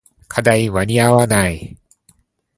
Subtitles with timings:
[0.27, 1.77] 課題間に合わない